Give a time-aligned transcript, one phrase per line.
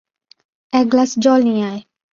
[0.73, 1.81] এক গ্লাস জল নিয়ে আয়।